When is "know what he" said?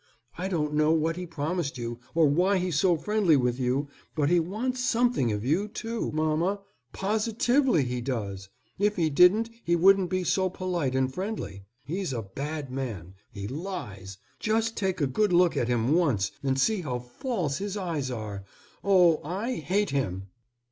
0.73-1.27